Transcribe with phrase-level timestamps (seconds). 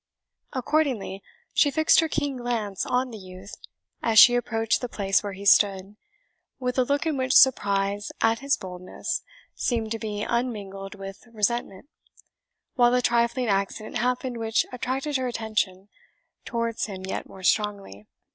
[0.53, 1.21] Accordingly,
[1.53, 3.53] she fixed her keen glance on the youth,
[4.01, 5.95] as she approached the place where he stood,
[6.57, 9.21] with a look in which surprise at his boldness
[9.53, 11.87] seemed to be unmingled with resentment,
[12.73, 15.87] while a trifling accident happened which attracted her attention
[16.45, 18.07] towards him yet more strongly.